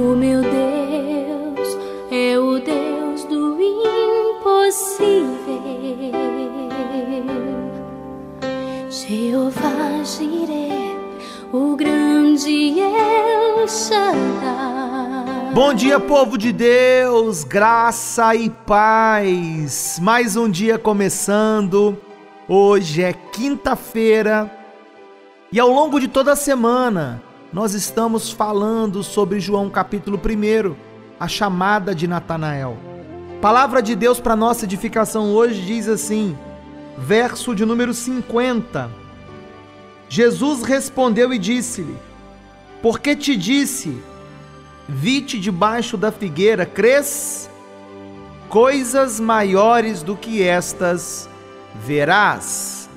O 0.00 0.16
meu 0.16 0.40
Deus 0.40 1.76
é 2.10 2.38
o 2.38 2.58
Deus 2.58 3.22
do 3.24 3.60
impossível. 3.60 5.20
Jeová 8.88 10.02
Jireh, 10.02 10.96
o 11.52 11.76
grande 11.76 12.80
El 12.80 13.68
Shaddai. 13.68 15.52
Bom 15.52 15.74
dia, 15.74 16.00
povo 16.00 16.38
de 16.38 16.50
Deus, 16.50 17.44
graça 17.44 18.34
e 18.34 18.48
paz. 18.48 19.98
Mais 20.00 20.34
um 20.34 20.48
dia 20.48 20.78
começando. 20.78 21.98
Hoje 22.48 23.02
é 23.02 23.12
quinta-feira 23.12 24.50
e 25.52 25.60
ao 25.60 25.68
longo 25.68 26.00
de 26.00 26.08
toda 26.08 26.32
a 26.32 26.36
semana 26.36 27.28
nós 27.52 27.74
estamos 27.74 28.30
falando 28.30 29.02
sobre 29.02 29.40
João 29.40 29.68
capítulo 29.68 30.16
1, 30.18 30.76
a 31.18 31.26
chamada 31.26 31.92
de 31.92 32.06
Natanael. 32.06 32.78
Palavra 33.40 33.82
de 33.82 33.96
Deus 33.96 34.20
para 34.20 34.36
nossa 34.36 34.64
edificação 34.64 35.32
hoje 35.32 35.60
diz 35.62 35.88
assim, 35.88 36.38
verso 36.96 37.52
de 37.52 37.64
número 37.64 37.92
50. 37.92 38.88
Jesus 40.08 40.62
respondeu 40.62 41.32
e 41.32 41.38
disse-lhe: 41.38 41.96
Por 42.80 43.00
que 43.00 43.16
te 43.16 43.36
disse, 43.36 44.00
vi-te 44.88 45.40
debaixo 45.40 45.96
da 45.96 46.12
figueira, 46.12 46.64
crês? 46.64 47.50
Coisas 48.48 49.18
maiores 49.18 50.04
do 50.04 50.16
que 50.16 50.42
estas 50.42 51.28
verás. 51.84 52.88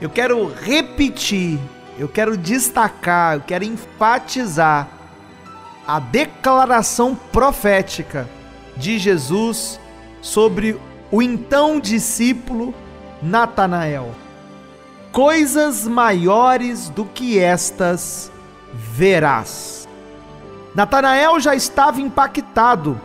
Eu 0.00 0.08
quero 0.08 0.50
repetir 0.62 1.58
eu 1.98 2.08
quero 2.08 2.36
destacar, 2.36 3.34
eu 3.34 3.40
quero 3.40 3.64
enfatizar 3.64 4.88
a 5.86 5.98
declaração 5.98 7.14
profética 7.14 8.28
de 8.76 8.98
Jesus 8.98 9.78
sobre 10.20 10.80
o 11.10 11.20
então 11.20 11.78
discípulo 11.78 12.74
Natanael. 13.22 14.14
Coisas 15.10 15.86
maiores 15.86 16.88
do 16.88 17.04
que 17.04 17.38
estas 17.38 18.32
verás. 18.72 19.86
Natanael 20.74 21.38
já 21.38 21.54
estava 21.54 22.00
impactado 22.00 22.98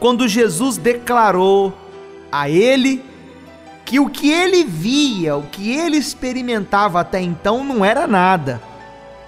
quando 0.00 0.26
Jesus 0.26 0.76
declarou 0.76 1.72
a 2.32 2.48
ele 2.48 3.04
que 3.90 3.98
o 3.98 4.08
que 4.08 4.30
ele 4.30 4.62
via, 4.62 5.36
o 5.36 5.42
que 5.42 5.76
ele 5.76 5.96
experimentava 5.96 7.00
até 7.00 7.20
então 7.20 7.64
não 7.64 7.84
era 7.84 8.06
nada, 8.06 8.62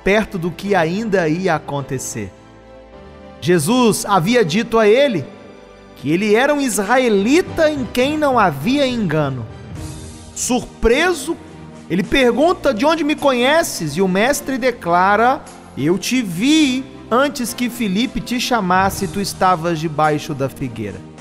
perto 0.05 0.39
do 0.39 0.53
que 0.53 0.73
ainda 0.73 1.29
ia 1.29 1.57
acontecer. 1.57 2.33
Jesus 3.41 4.07
havia 4.07 4.45
dito 4.45 4.79
a 4.79 4.87
ele 4.87 5.25
que 5.97 6.13
ele 6.13 6.37
era 6.37 6.55
um 6.55 6.61
israelita 6.61 7.69
em 7.69 7.85
quem 7.85 8.17
não 8.17 8.39
havia 8.39 8.87
engano. 8.87 9.45
Surpreso, 10.33 11.37
ele 11.91 12.05
pergunta: 12.05 12.73
De 12.73 12.87
onde 12.87 13.03
me 13.03 13.17
conheces? 13.17 13.97
E 13.97 14.01
o 14.01 14.07
mestre 14.07 14.59
declara: 14.59 15.43
Eu 15.77 15.99
te 15.99 16.23
vi 16.23 16.85
antes 17.11 17.53
que 17.53 17.69
Felipe 17.69 18.21
te 18.21 18.39
chamasse, 18.39 19.09
tu 19.09 19.21
estavas 19.21 19.81
debaixo 19.81 20.33
da 20.33 20.49
figueira. 20.49 21.12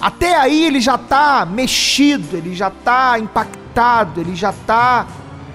Até 0.00 0.36
aí 0.36 0.64
ele 0.64 0.80
já 0.80 0.96
está 0.96 1.46
mexido, 1.46 2.36
ele 2.36 2.54
já 2.54 2.68
está 2.68 3.18
impactado, 3.18 4.20
ele 4.20 4.34
já 4.34 4.50
está 4.50 5.06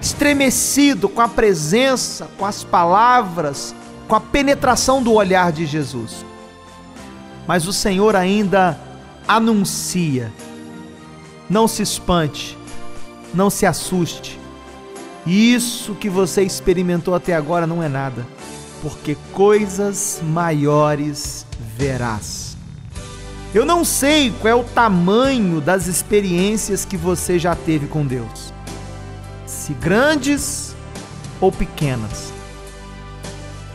estremecido 0.02 1.10
com 1.10 1.22
a 1.22 1.28
presença, 1.28 2.30
com 2.38 2.46
as 2.46 2.64
palavras, 2.64 3.76
com 4.08 4.16
a 4.16 4.20
penetração 4.20 5.04
do 5.04 5.14
olhar 5.14 5.52
de 5.52 5.66
Jesus. 5.66 6.26
Mas 7.48 7.68
o 7.68 7.74
Senhor 7.74 8.16
ainda 8.16 8.80
anuncia: 9.28 10.32
não 11.50 11.68
se 11.68 11.84
espante, 11.84 12.58
não 13.34 13.50
se 13.50 13.66
assuste. 13.66 14.40
Isso 15.26 15.94
que 15.96 16.10
você 16.10 16.42
experimentou 16.42 17.14
até 17.14 17.36
agora 17.36 17.68
não 17.68 17.84
é 17.84 17.90
nada, 17.90 18.26
porque 18.82 19.18
coisas 19.34 20.22
maiores 20.24 21.46
verás. 21.78 22.49
Eu 23.54 23.66
não 23.66 23.84
sei 23.84 24.32
qual 24.40 24.52
é 24.52 24.56
o 24.56 24.64
tamanho 24.64 25.60
das 25.60 25.88
experiências 25.88 26.86
que 26.86 26.96
você 26.96 27.40
já 27.40 27.56
teve 27.56 27.88
com 27.88 28.06
Deus. 28.06 28.54
Se 29.48 29.74
grandes 29.74 30.76
ou 31.42 31.52
pequenas. 31.52 32.32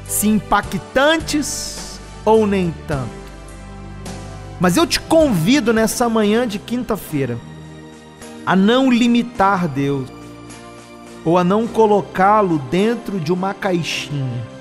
Se 0.06 0.28
impactantes 0.28 1.98
ou 2.24 2.46
nem 2.46 2.72
tanto. 2.86 3.10
Mas 4.60 4.76
eu 4.76 4.86
te 4.86 5.00
convido 5.00 5.72
nessa 5.72 6.08
manhã 6.08 6.46
de 6.46 6.60
quinta-feira 6.60 7.36
a 8.46 8.54
não 8.54 8.92
limitar 8.92 9.66
Deus 9.66 10.08
ou 11.24 11.36
a 11.36 11.42
não 11.42 11.66
colocá-lo 11.66 12.58
dentro 12.70 13.18
de 13.18 13.32
uma 13.32 13.52
caixinha 13.52 14.53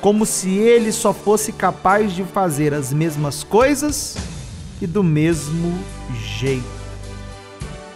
como 0.00 0.24
se 0.24 0.50
ele 0.50 0.92
só 0.92 1.12
fosse 1.12 1.52
capaz 1.52 2.12
de 2.12 2.24
fazer 2.24 2.72
as 2.72 2.92
mesmas 2.92 3.42
coisas 3.42 4.16
e 4.80 4.86
do 4.86 5.02
mesmo 5.02 5.78
jeito. 6.38 6.78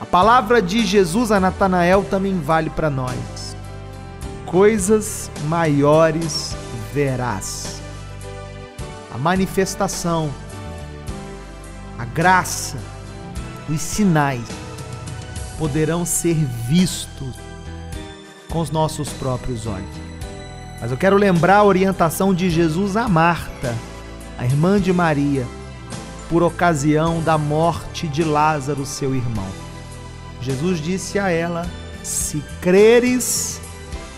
A 0.00 0.04
palavra 0.04 0.60
de 0.60 0.84
Jesus 0.84 1.30
a 1.30 1.38
Natanael 1.38 2.04
também 2.04 2.38
vale 2.40 2.70
para 2.70 2.90
nós. 2.90 3.56
Coisas 4.46 5.30
maiores 5.44 6.56
verás. 6.92 7.80
A 9.14 9.18
manifestação, 9.18 10.30
a 11.98 12.04
graça, 12.04 12.76
os 13.68 13.80
sinais 13.80 14.44
poderão 15.58 16.04
ser 16.04 16.34
vistos 16.68 17.36
com 18.48 18.60
os 18.60 18.70
nossos 18.70 19.08
próprios 19.10 19.66
olhos. 19.66 20.01
Mas 20.82 20.90
eu 20.90 20.96
quero 20.96 21.16
lembrar 21.16 21.58
a 21.58 21.64
orientação 21.64 22.34
de 22.34 22.50
Jesus 22.50 22.96
a 22.96 23.08
Marta, 23.08 23.72
a 24.36 24.44
irmã 24.44 24.80
de 24.80 24.92
Maria, 24.92 25.46
por 26.28 26.42
ocasião 26.42 27.22
da 27.22 27.38
morte 27.38 28.08
de 28.08 28.24
Lázaro, 28.24 28.84
seu 28.84 29.14
irmão. 29.14 29.46
Jesus 30.40 30.80
disse 30.80 31.20
a 31.20 31.30
ela: 31.30 31.70
Se 32.02 32.42
creres, 32.60 33.60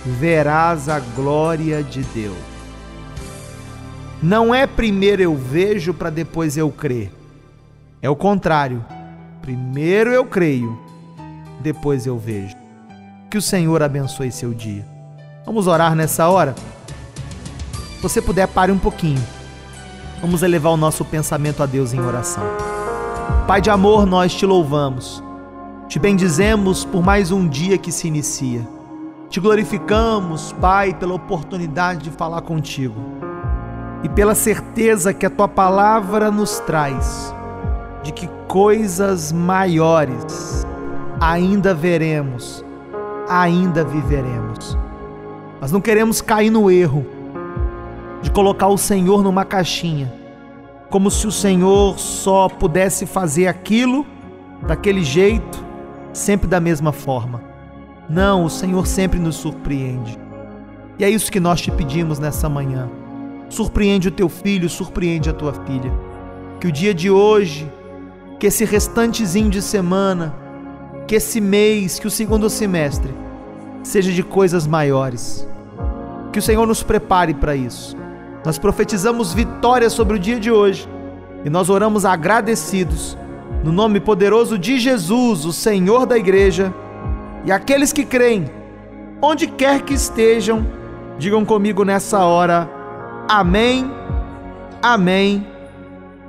verás 0.07 0.89
a 0.89 1.01
glória 1.01 1.83
de 1.83 2.03
Deus. 2.03 2.39
Não 4.23 4.55
é 4.55 4.67
primeiro 4.67 5.21
eu 5.21 5.37
vejo 5.37 5.93
para 5.93 6.09
depois 6.09 6.57
eu 6.57 6.71
crer. 6.71 7.13
É 8.01 8.09
o 8.09 8.17
contrário. 8.17 8.83
Primeiro 9.43 10.09
eu 10.11 10.25
creio, 10.25 10.81
depois 11.61 12.07
eu 12.07 12.19
vejo. 12.19 12.57
Que 13.31 13.37
o 13.37 13.43
Senhor 13.43 13.83
abençoe 13.83 14.33
seu 14.33 14.55
dia. 14.55 14.94
Vamos 15.47 15.67
orar 15.67 15.95
nessa 15.95 16.27
hora? 16.27 16.55
Se 17.97 18.03
você 18.03 18.23
puder, 18.23 18.49
pare 18.49 18.73
um 18.73 18.79
pouquinho. 18.79 19.23
Vamos 20.23 20.43
elevar 20.43 20.73
o 20.73 20.77
nosso 20.77 21.05
pensamento 21.05 21.63
a 21.63 21.67
Deus 21.67 21.93
em 21.93 22.01
oração. 22.01 22.43
Pai 23.47 23.61
de 23.61 23.69
amor, 23.69 24.07
nós 24.07 24.35
te 24.35 24.47
louvamos. 24.47 25.23
Te 25.87 25.99
bendizemos 25.99 26.87
por 26.87 27.03
mais 27.03 27.31
um 27.31 27.47
dia 27.47 27.77
que 27.77 27.93
se 27.93 28.09
inicia. 28.09 28.67
Te 29.29 29.39
glorificamos, 29.39 30.53
Pai, 30.63 30.95
pela 30.95 31.13
oportunidade 31.13 32.05
de 32.05 32.11
falar 32.11 32.41
contigo 32.41 32.95
e 34.03 34.09
pela 34.09 34.35
certeza 34.35 35.13
que 35.13 35.27
a 35.27 35.31
tua 35.31 35.49
palavra 35.49 36.31
nos 36.31 36.59
traz 36.61 37.35
de 38.03 38.13
que 38.13 38.29
coisas 38.49 39.31
maiores 39.31 40.67
ainda 41.21 41.75
veremos, 41.75 42.65
ainda 43.29 43.85
viveremos. 43.85 44.84
Nós 45.65 45.73
não 45.73 45.81
queremos 45.81 46.21
cair 46.21 46.51
no 46.51 46.71
erro 46.71 47.07
de 48.21 48.31
colocar 48.31 48.69
o 48.69 48.77
Senhor 48.77 49.25
numa 49.25 49.47
caixinha, 49.47 50.13
como 50.91 51.11
se 51.11 51.27
o 51.27 51.33
Senhor 51.33 51.99
só 51.99 52.51
pudesse 52.51 53.07
fazer 53.07 53.47
aquilo 53.47 54.05
daquele 54.67 55.03
jeito, 55.03 55.65
sempre 56.13 56.47
da 56.47 56.61
mesma 56.61 56.93
forma. 56.93 57.43
Não, 58.11 58.45
o 58.45 58.51
Senhor 58.51 58.87
sempre 58.87 59.19
nos 59.19 59.37
surpreende. 59.37 60.19
E 60.99 61.05
é 61.07 61.09
isso 61.09 61.33
que 61.33 61.41
nós 61.41 61.63
te 61.63 61.71
pedimos 61.71 62.19
nessa 62.19 62.47
manhã. 62.47 62.91
Surpreende 63.49 64.09
o 64.09 64.13
teu 64.13 64.29
filho, 64.29 64.69
surpreende 64.69 65.31
a 65.31 65.33
tua 65.33 65.55
filha. 65.55 65.91
Que 66.61 66.67
o 66.67 66.73
dia 66.73 66.93
de 66.93 67.11
hoje, 67.11 67.73
que 68.39 68.49
esse 68.49 68.67
restantezinho 68.67 69.49
de 69.49 69.63
semana, 69.63 70.35
que 71.09 71.15
esse 71.15 71.41
mês, 71.41 71.99
que 71.99 72.07
o 72.07 72.11
segundo 72.11 72.51
semestre, 72.51 73.15
seja 73.83 74.13
de 74.13 74.23
coisas 74.23 74.67
maiores 74.67 75.49
que 76.35 76.41
o 76.41 76.43
Senhor 76.43 76.67
nos 76.67 76.83
prepare 76.83 77.33
para 77.33 77.55
isso. 77.55 77.97
Nós 78.45 78.59
profetizamos 78.59 79.33
vitória 79.33 79.89
sobre 79.89 80.17
o 80.17 80.19
dia 80.19 80.41
de 80.41 80.51
hoje 80.51 80.89
e 81.45 81.49
nós 81.49 81.71
oramos 81.71 82.05
agradecidos 82.05 83.17
no 83.63 83.71
nome 83.71 84.01
poderoso 84.01 84.59
de 84.59 84.81
Jesus, 84.81 85.45
o 85.45 85.53
Senhor 85.53 86.07
da 86.07 86.19
igreja, 86.19 86.75
e 87.45 87.53
aqueles 87.53 87.93
que 87.93 88.05
creem, 88.05 88.51
onde 89.23 89.47
quer 89.47 89.83
que 89.83 89.95
estejam, 89.95 90.67
digam 91.19 91.45
comigo 91.45 91.85
nessa 91.85 92.25
hora: 92.25 92.69
Amém, 93.29 93.89
amém 94.83 95.47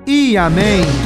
e 0.06 0.38
amém. 0.38 1.05